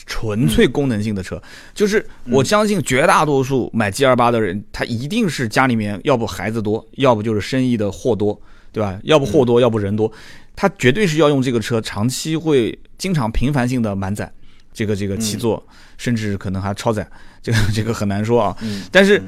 [0.05, 1.41] 纯粹功能性的车，
[1.73, 8.37] 就是我相信绝大多数买 G R 八的人，他一定是家里面要不孩子多，要不就是生意的货多。
[8.77, 8.99] 对吧？
[9.01, 10.11] 要不货多，要不人多，
[10.55, 14.31] 他绝对是要用这个车，长期会经常频繁性的满载，
[14.71, 15.65] 这个这个七座，
[15.97, 17.09] 甚至可能还超载，
[17.41, 18.55] 这个这个很难说啊。
[18.91, 19.19] 但是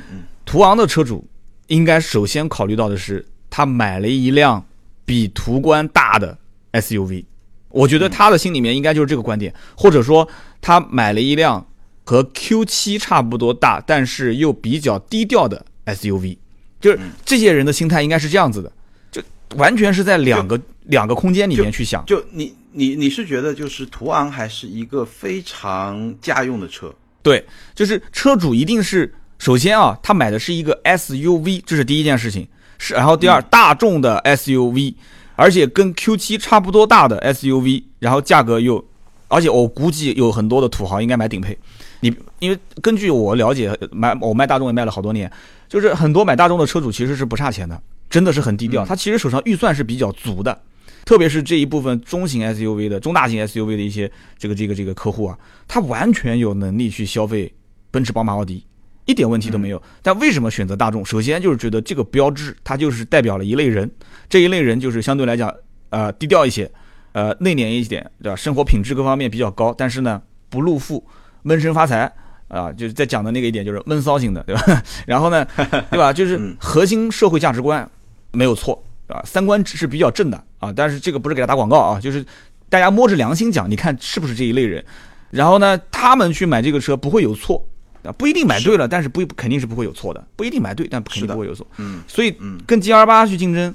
[0.46, 1.28] 途昂的车主
[1.66, 4.64] 应该首先考虑到的是，他买了一辆
[5.04, 6.38] 比途观大的
[6.74, 7.26] SUV，
[7.70, 10.30] 我觉得他的心里面应该就是这个观点，或者说
[10.62, 11.66] 他买了一辆
[12.04, 16.38] 和 Q7 差不多大，但是又比较低调的 SUV，
[16.80, 18.72] 就是这些人的心态应该是这样子的。
[19.56, 22.06] 完全是在两个两个空间里面去想。
[22.06, 26.94] 就你你你是觉得就是途昂还是一个非常家用的车？
[27.22, 32.48] 对，就是车主一定是首先啊，他买的是一个 SUV，这是第一件事情。
[32.78, 34.94] 是，然后第二，大众的 SUV，
[35.36, 38.82] 而且跟 Q7 差不多大的 SUV，然后价格又，
[39.28, 41.58] 而且我估计有很多的土豪应该买顶配，
[42.00, 45.30] 你因为根据我了解，买我卖大众也卖了好多年，
[45.68, 47.78] 就是很多买大众的车主其实是不差钱的，
[48.10, 48.86] 真的是很低调。
[48.86, 50.62] 他其实手上预算是比较足的，
[51.06, 57.54] 特别是这一部分中型 SUV 的、中大型 SUV 的一些这个这个这个客户啊，他完全有能力去消费
[57.92, 58.66] 奔驰、宝马、奥迪，
[59.06, 59.82] 一点问题都没有。
[60.02, 61.06] 但为什么选择大众？
[61.06, 63.90] 首先就是觉得这个标志它就是代表了一类人，
[64.28, 65.54] 这一类人就是相对来讲
[65.90, 66.70] 呃低调一些，
[67.14, 68.36] 呃内敛一点，对吧？
[68.36, 71.04] 生活品质各方面比较高，但是呢不露富。
[71.42, 72.12] 闷声发财
[72.50, 74.84] 啊，就是在讲的那个一点，就是闷骚型的，对吧？
[75.08, 75.46] 然后呢，
[75.90, 76.12] 对吧？
[76.12, 77.90] 就是 核心社会价值观
[78.32, 80.72] 没有错，啊，三观是比较正的啊。
[80.76, 82.26] 但是这个不是给他打广告啊，就是
[82.70, 84.84] 大家摸着良心讲，你看是不是这一类人？
[85.32, 87.64] 然后呢，他们去买这个车不会有错
[88.04, 91.66] 啊，不一定买对了，但是不肯定是不会有错的，不一定买对，但肯定不会有错。
[91.78, 93.74] 嗯，所以跟 G R 八去竞争，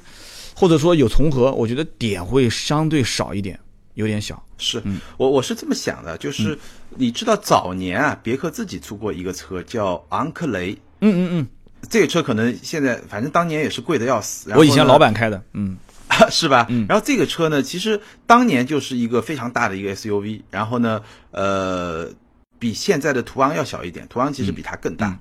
[0.55, 3.59] 或者说有重合，我觉得点会相对少一点。
[3.95, 4.83] 有点小，是
[5.17, 6.59] 我我是这么想的，就是
[6.97, 11.47] 你知道早年啊，别克自己出过一个车叫昂克雷，嗯嗯嗯，
[11.89, 14.53] 这个车可能现在反正当年也是贵的要死。
[14.55, 15.77] 我以前老板开的，嗯，
[16.31, 16.67] 是吧？
[16.89, 22.09] 然后这个车呢，其实当年就是一个非常大的一个 SUV，然后呢，呃，
[22.59, 25.19] 比现在的途昂要小一点，途昂其实比它更大。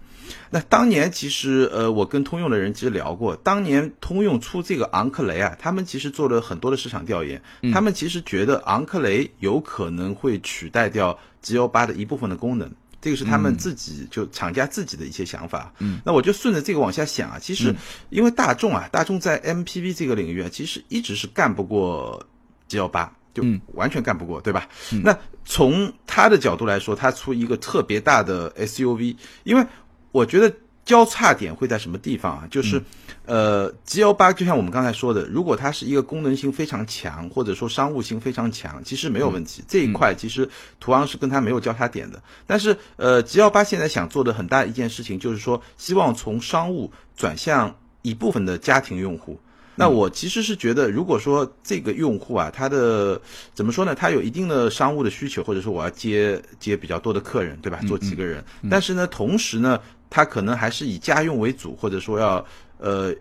[0.49, 7.41] 那当年其实，呃，我跟通用的人其实聊过，当年通用出这个昂克雷啊，他们其实做了很多的市场调研，
[7.73, 12.71] 他们其实觉得昂克雷有可能会取代掉 G L 八的一部分的功能，
[13.03, 15.73] 这个是他们自己就厂家自己的一些想法。
[15.79, 17.75] 嗯，那我就顺着这个往下想啊，其实
[18.09, 22.25] 因为大众啊，大众在 M P V 这个领域啊，其实一直是干不过
[22.69, 24.69] G L 八，就完全干不过，对吧？
[25.03, 25.13] 那
[25.43, 29.13] 从他的角度来说，他出一个特别大的 S U V，
[29.43, 29.67] 因为
[30.13, 32.47] 我觉得交叉点会在什么地方啊？
[32.51, 32.81] 就是，
[33.25, 39.63] 呃，G L 八就像我们刚才说的，如果它是一个功能性非常强，或者说商务性非常强，其实没有问题。
[39.65, 40.49] 这一块其实
[40.81, 42.21] 途昂是跟它没有交叉点的。
[42.45, 49.39] 但是，呃，G L 八现在想做的很大一件事情，就是说希望从商务转向一部分的家庭用户。
[49.75, 53.19] 那我其实是觉得，如果说这个用户啊，他的
[53.55, 53.95] 怎么说呢？
[53.95, 57.79] 他有一定的商务的需求，或者说我要接接比较多的客人，对吧？
[57.87, 59.79] 坐几个人，但是呢，同时呢。
[60.15, 62.45] 它可能还是以家用为主，或者说要
[62.78, 63.12] 呃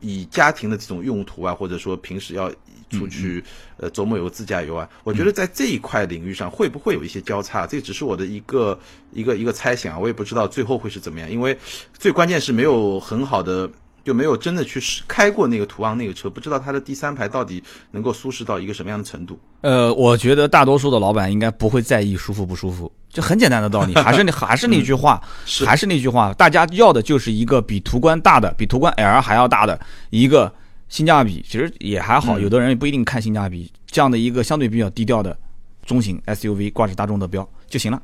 [0.00, 2.52] 以家庭的这种用途啊，或者说平时要
[2.90, 3.42] 出去
[3.78, 7.66] 呃周末游自驾游啊，我觉得在这一块领域上会不会有一些交叉？
[7.66, 8.78] 这只是我的一个
[9.12, 11.56] 一个一个猜想啊，我也不知道最后会是怎么样，因为
[11.94, 13.70] 最关键是没有很好的。
[14.04, 19.38] 就没有真的去开过那个途昂那个车，不知道它的第三排到底能够舒适到一个什么样的程度。
[19.60, 25.22] 呃，我觉得大多数的老板应该不会在意舒服不舒服，就很简单的道理， 还是那还是那句话，
[25.64, 30.52] 还是那句话，大家要的就是一个比途观大的，比途观 L 还要大的一个
[30.88, 35.36] 性价比，其实也还好，有的人也不一定看性价比，这样的一个相对比较低调的
[35.86, 38.02] 中型 SUV 挂着大众的标就行了，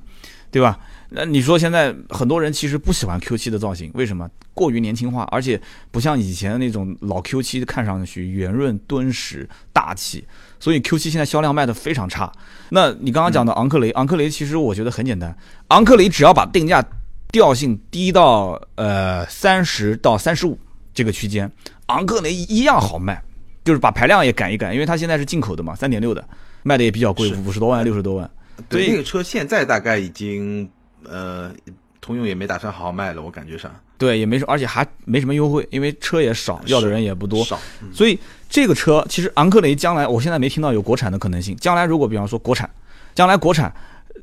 [0.50, 0.78] 对吧？
[1.10, 4.28] 那你说现在很多人其实不喜欢 Q7 的造型，为什么？
[4.52, 10.26] 过于年轻化，而且不像以前那种老 Q7 看上去圆润敦实大气，
[10.58, 12.30] 所以 Q7 现在销量卖的非常差。
[12.70, 15.34] 那你刚刚讲的昂克雷，昂克雷其实我觉得很简单，
[15.68, 16.84] 昂克雷只要把定价
[17.30, 20.58] 调性低到呃三十到三十五
[20.92, 21.50] 这个区间，
[21.86, 23.22] 昂克雷一样好卖，
[23.64, 26.28] 就是把排量也改一改，因为它现在是进口的嘛，三点六的，
[26.64, 28.28] 卖的也比较贵，五十多万六十多万。
[28.68, 30.68] 对，那个车现在大概已经。
[31.04, 31.54] 呃，
[32.00, 33.72] 通用也没打算好好卖了，我感觉上。
[33.96, 37.44] 对，也没什而且还没什么优惠，因为车也少，要的人也不多。
[37.44, 37.58] 少。
[37.94, 38.18] 所以
[38.48, 41.56] 这个车其实昂克雷将来，我现在没听到有国产的可能性。
[41.56, 42.68] 将来如果比方说国产，
[43.14, 43.72] 将来国产，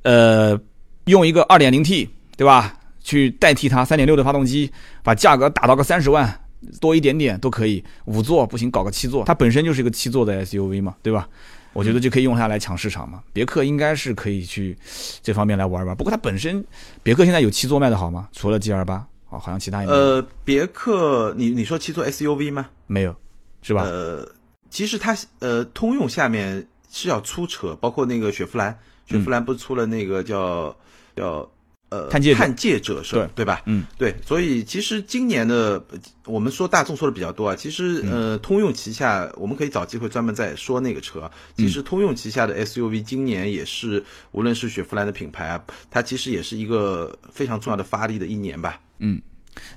[0.04, 0.60] 呃，
[1.06, 2.78] 用一个二点零 T，对吧？
[3.02, 4.70] 去代替它三点六的发动机，
[5.02, 6.38] 把价格打到个三十万
[6.82, 7.82] 多一点点都可以。
[8.04, 11.30] 五座不行，搞个七座，它本身就是一个七座的 SUV 嘛，对吧？
[11.76, 13.22] 我觉得就可以用它来抢市场嘛。
[13.34, 14.76] 别克应该是可以去
[15.22, 15.96] 这方面来玩玩。
[15.96, 16.66] 不过它本身，
[17.04, 18.30] 别克现在有七座卖的好吗？
[18.32, 18.96] 除了 G 二八，
[19.30, 20.00] 啊，好像其他也没有。
[20.00, 22.68] 呃，别克，你你说七座 SUV 吗？
[22.88, 23.14] 没有，
[23.62, 23.84] 是吧？
[23.84, 24.26] 呃，
[24.70, 30.76] 其实它呃，通用下面是要出车，包括那个雪佛兰，雪佛兰不是出了那个叫
[31.16, 31.48] 叫。
[31.96, 33.62] 呃，探界者是对对吧？
[33.66, 35.84] 嗯，对，所以其实今年的
[36.26, 41.32] 我们说大众说的比较多啊，其实呃，通用旗下我们可以找机会专门再说那个车。
[41.56, 48.80] 其实通用旗下的 SUV 今年也是，无论是雪佛兰的品牌啊，它其实也是一个非常重要的发力的一年吧。
[49.00, 49.22] 嗯，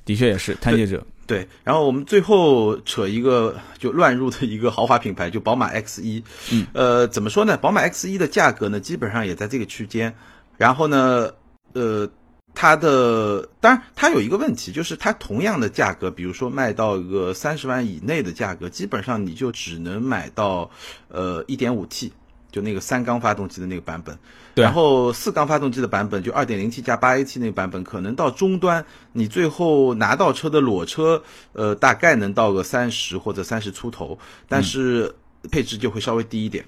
[0.04, 1.06] 的确也是探界者。
[1.26, 6.24] 对，然后我们最后扯一个就乱入的一个豪华品牌，就宝马 X 一。
[6.50, 7.56] 嗯，呃，怎么说呢？
[7.58, 10.14] 宝马 X 一的价格呢，基本上也在这个区间。
[10.56, 11.32] 然后呢？
[11.78, 12.08] 呃，
[12.54, 20.68] 它的当然，它有一个问题，就是它同样的价格，比如说卖到一个三十万以内的价格，基本上你就只能买到
[21.08, 22.12] 呃一点五 T，
[22.50, 24.18] 就那个三缸发动机的那个版本。
[24.54, 35.14] 对然后四缸发动机的版本，就二点零 T 加八 AT 那个版本，可能到终端你最后拿到车的裸车，呃，大概能到个三十或者三十出头，但是
[35.52, 36.64] 配置就会稍微低一点。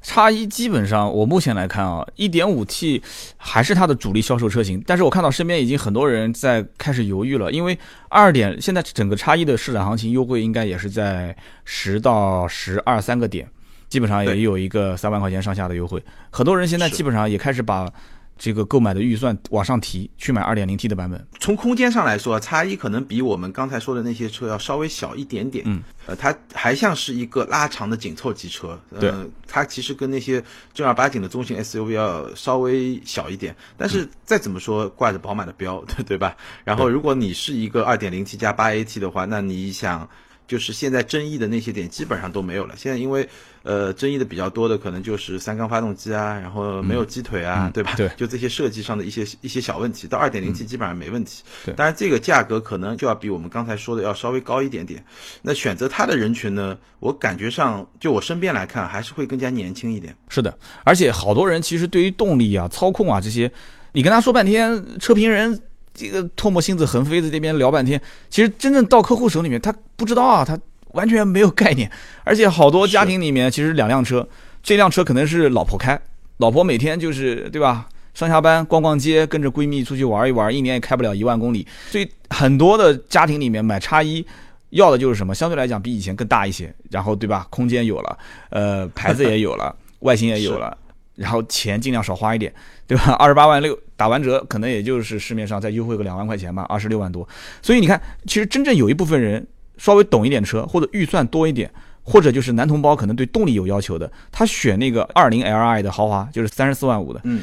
[0.00, 3.02] 叉一基本上我目前来看啊，一点五 T
[3.36, 13.48] 还是它的主力销售车型，但是我看到身边已经很多人在开始犹豫了，因为二点现在整个叉一的市场行情优惠应该也是在十到十二三个点，
[13.88, 17.90] 基本上也有一个三万块钱上下的优惠，很多人现在基本上也开始把
[18.38, 21.24] 这个购买的预算往上提，去买二点零 T 的版本。
[21.38, 25.64] 从空间上来说，叉一可能比我们刚才说的那些车要稍微小一点点。
[25.66, 28.78] 嗯，呃，它还像是一个拉长的紧凑级车。
[28.98, 30.42] 对呃，它其实跟那些
[30.74, 36.36] 正儿八经的中型 SUV 要稍微小一点，但是再怎么说挂着宝马的标，对 对吧？
[36.64, 40.08] 然后如果你是一个 2.0T 加 8AT 的话，那你想。
[40.52, 42.74] 就是现在争议的那些点基本上都没有了。
[42.76, 43.26] 现在因为
[43.62, 47.94] 呃争议的比较多的可能就是三缸发动机啊，然后没有鸡腿啊，对吧？
[47.96, 51.42] 对就这些设计上的一些一些小问题，到二点零 T 基本上没问题。
[51.64, 55.02] 对当然这个价格可能就要比我们刚才说的要稍微高一点点。
[55.40, 60.14] 那选择它的人群呢，我感觉上就我身边来看，还是会更加年轻一点。
[60.28, 63.50] 是的，而且好多人其实对于动力啊、操控啊这些，
[63.92, 65.58] 你跟他说半天，车评人
[65.94, 68.00] 这个唾沫星子横飞在这边聊半天，
[68.30, 70.58] 其实真正到客户手里面，他不知道啊，他
[70.92, 71.90] 完全没有概念。
[72.24, 74.26] 而且好多家庭里面其实两辆车，
[74.62, 76.00] 这辆车可能是老婆开，
[76.38, 77.88] 老婆每天就是对吧？
[78.14, 81.66] 上下班逛逛街，跟着闺蜜出去玩一玩，一年也开不了一万公里。
[81.90, 84.22] 所以很多的家庭里面买叉一，
[84.68, 85.34] 要的就是什么？
[85.34, 87.46] 相对来讲比以前更大一些，然后对吧？
[87.48, 88.18] 空间有了，
[88.50, 90.76] 呃，牌子也有了， 外形也有了，
[91.14, 92.52] 然后钱尽量少花一点，
[92.86, 93.12] 对吧？
[93.20, 97.28] 二十八万六打完折，可能也就是市面上再优惠个两万块钱吧，二十六万多。
[97.60, 99.46] 所以你看，其实真正有一部分人
[99.76, 101.70] 稍微懂一点车，或者预算多一点，
[102.02, 107.42] 或者就是男同胞可能对动力有要求的，他选那个二零 Li 的豪华，就是三十四万五的，嗯，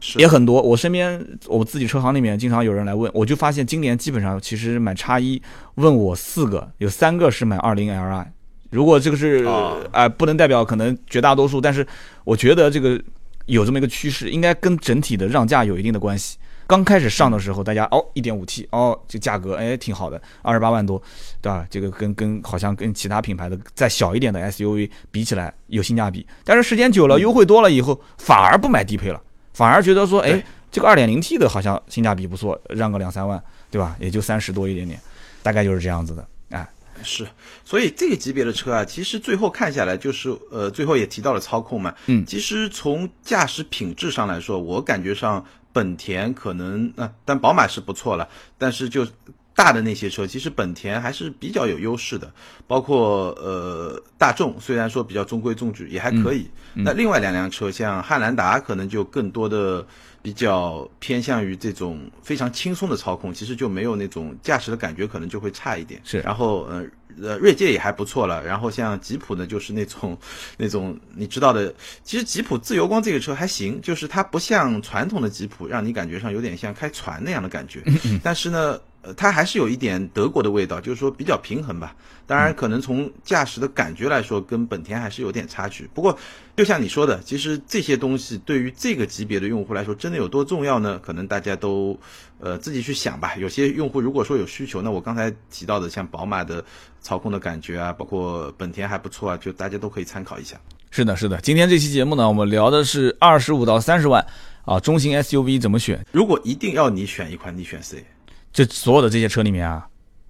[0.00, 0.60] 是也很多。
[0.62, 5.40] 我身边我自己车行里面经常有人来问，我就发现今年基本上其实买叉一
[5.74, 8.24] 问我四个，有三个是买二零 Li。
[8.70, 11.86] 如果这个是啊、哦不能代表可能绝大多数，但是
[12.24, 13.00] 我觉得这个
[13.46, 16.38] 有这么一个趋势，应该跟整体的让价有一定的关系。
[16.66, 21.02] 刚开始上的时候，大家哦，一点五 T 哦，这价格哎挺好的，二十八万多，
[21.40, 21.66] 对吧？
[21.68, 29.20] 这个跟跟好像跟其他品牌的再小一点的 SUV 比起来有性价比，但是时间久了，优惠多了以后，反而不买低配了，
[29.52, 33.96] 反而觉得说，哎，这个二点零 T 的好像性价比不错，让个两三万，对吧？
[33.98, 34.96] 也就三十多一点点，
[35.42, 36.64] 大概就是这样子的，哎，
[37.02, 37.26] 是，
[37.64, 41.94] 所以这个级别的车啊，其实最后看下来就是，呃，最后也提到了操控嘛。
[42.06, 49.06] 嗯其实从驾驶品质上来说，我感觉上本田可能，呃，但宝马是不错了，但是就
[49.54, 52.32] 大的那些车，其实本田还是比较有优势的，
[52.66, 56.48] 包括呃大众，虽然说比较中规中矩，也还可以。
[56.74, 59.86] 那另外两辆车，像汉兰达，可能就更多的
[60.22, 66.00] 比较偏向于这种非常轻松的操控，其实就没有那种驾驶的感觉，可能就会差一点。
[66.04, 66.84] 是然后呃
[67.20, 68.44] 呃，锐界也还不错了。
[68.44, 70.16] 然后像吉普呢，就是那种
[70.56, 77.82] 那种你知道的，其实吉普自由光这个车还行，就是它不像传统的吉普，让你感觉上有点像开船那样的感觉。
[78.22, 81.94] 但是呢，呃，它还是有一点德国的味道，就是说比较平衡吧。
[82.26, 85.88] 当然，可能从驾驶的感觉来说，跟本田还是有点差距。
[85.92, 86.16] 不过，
[86.56, 90.98] 就像你说的，其实这些东西对于这个级别的用户来说，真的有多重要呢？
[90.98, 91.98] 可能大家都
[92.38, 93.34] 呃自己去想吧。
[93.36, 96.64] 有些用户如果说有需求，那我刚才提到的像宝马的
[97.00, 100.60] 操控的感觉啊，包括本田还不错啊，就大家都可以参考一下。
[100.90, 101.40] 是的，是的。
[101.40, 104.24] 今天这期节目呢，我们聊的是二十五到三十万
[104.64, 106.04] 啊，中型 SUV 怎么选？
[106.12, 108.04] 如果一定要你选一款，你选谁？
[108.52, 109.86] 这所有的这些车里面啊，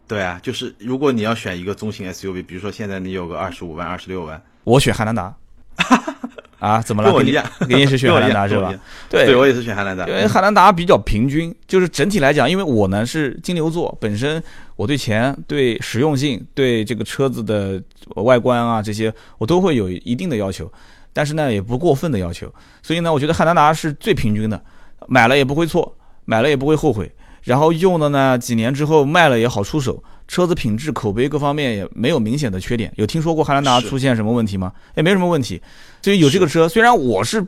[0.06, 5.34] 对啊，就是如果你要选一个中型 SUV，比如说现在你有个二十五万、二十六万， 我选汉兰达。
[6.60, 7.08] 啊，怎么了？
[7.08, 8.70] 跟我一样 跟你是选汉兰达是吧？
[9.08, 10.06] 对对我也是选汉兰达。
[10.06, 14.42] 因为汉兰达比较平均，就是整体来讲，因为我呢是金牛座，本身
[14.76, 17.82] 我对钱、对实用性、对这个车子的
[18.16, 20.70] 外观啊这些，我都会有一定的要求，
[21.14, 22.52] 但是呢也不过分的要求，
[22.82, 24.62] 所以呢，我觉得汉兰达是最平均的，
[25.08, 27.10] 买了也不会错，买了也不会后悔，
[27.42, 32.92] 然后用的呢几年之后卖了也好出手，车子品质、口碑各方面也没有明显的缺点。
[32.96, 34.72] 有听说过汉兰达出现什么问题吗？
[34.94, 35.60] 也没什么问题。
[36.02, 37.44] 所以有这个车，虽然我是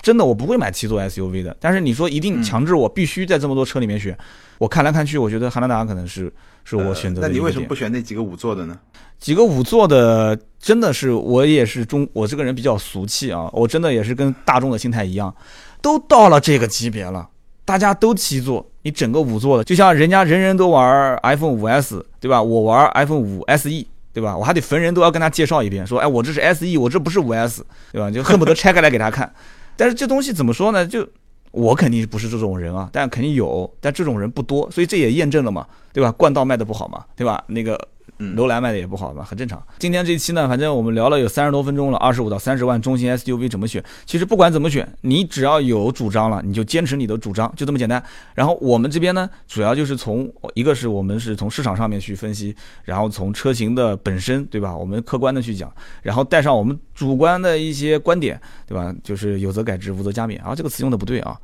[0.00, 4.16] 真的我不会买七座 SUV 的，但是你说一定强制我必须在这么多车里面选，
[4.58, 6.32] 我看来看去，我觉得汉兰达可能是
[6.64, 8.78] 是我选择的那你为什么不选那几个五座的呢？
[9.18, 15.34] 几个五座的真的是我也是中，我这个人比较俗气啊，我真的也是跟大众的心态一样，
[15.80, 17.26] 都到了这个级别了，
[17.64, 22.42] 大家都七座，你整个五座的，就像人家人人都玩 iPhone 五 S，对吧？
[22.42, 24.36] 我玩 iPhone 五 SE，对吧？
[24.36, 28.10] 我还得逢人都要跟他介绍一遍，说，哎，我这是 SE，我这不是五 S，对吧？
[28.10, 29.32] 就恨不得 拆开来给他看。
[29.76, 30.86] 但是这东西怎么说呢？
[30.86, 31.08] 就
[31.50, 36.12] 我肯定不是这种人啊，但肯定有，但这种人不多，所以这也验证了嘛，对吧？
[36.12, 37.42] 冠道卖的不好嘛，对吧？
[37.46, 37.88] 那个。
[38.18, 39.62] 楼兰卖的也不好嘛，很正常。
[39.78, 43.82] 今天这一期呢，反正我们聊了有三十多分钟了，二十五到三十万中型 SUV 怎么选？
[44.06, 48.02] 其实不管怎么选，你只要有主张了，你就坚持你的主张，就这么简单。
[48.34, 52.54] 然后我们这边呢，主要就是从一个是我们是从市场上面去分析，
[52.84, 54.76] 然后从车型的本身，对吧？
[54.76, 58.94] 我们客观的去讲，然后带上我们主观的一些观点，对吧？
[59.02, 61.36] 就是有则改之，无则加勉啊，这个词用的不对啊，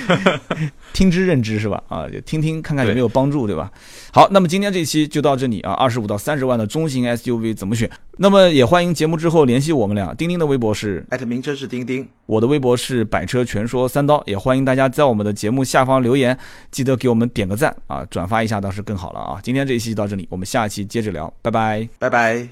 [0.92, 1.82] 听之任之是吧？
[1.88, 3.72] 啊，就听听看看有没有帮助，对吧？
[4.12, 5.45] 好，那么今天这期就到这。
[5.46, 7.90] 你啊，二十五到三十万的中型 SUV 怎么选？
[8.18, 10.14] 那么也欢迎节目之后联系我们俩。
[10.14, 14.22] 钉钉的微博是艾特名车是钉钉，我的微博是百车全说三刀。
[14.26, 16.36] 也欢迎大家在我们的节目下方留言，
[16.70, 19.40] 记得给我们点个赞啊，转发一下倒是更好了啊。
[19.42, 22.48] 今天这一期就到这里，我们下期接着聊，拜拜，拜拜。